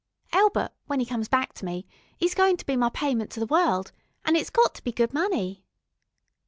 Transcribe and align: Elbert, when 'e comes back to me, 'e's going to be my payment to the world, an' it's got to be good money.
Elbert, 0.33 0.71
when 0.87 0.99
'e 0.99 1.05
comes 1.05 1.27
back 1.27 1.53
to 1.53 1.63
me, 1.63 1.85
'e's 2.19 2.33
going 2.33 2.57
to 2.57 2.65
be 2.65 2.75
my 2.75 2.89
payment 2.89 3.29
to 3.29 3.39
the 3.39 3.45
world, 3.45 3.91
an' 4.25 4.35
it's 4.35 4.49
got 4.49 4.73
to 4.73 4.83
be 4.83 4.91
good 4.91 5.13
money. 5.13 5.63